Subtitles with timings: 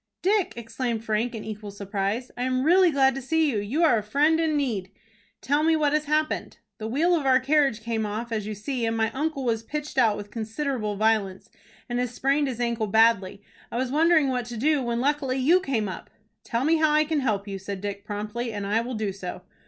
[0.23, 2.31] "Dick!" exclaimed Frank, in equal surprise.
[2.35, 3.59] "I am really glad to see you.
[3.59, 4.89] You are a friend in need."
[5.41, 8.83] "Tell me what has happened." "The wheel of our carriage came off, as you see
[8.87, 11.51] and my uncle was pitched out with considerable violence,
[11.87, 13.43] and has sprained his ankle badly.
[13.71, 16.09] I was wondering what to do, when luckily you came up."
[16.43, 19.43] "Tell me how I can help you," said Dick, promptly, "and I will do so."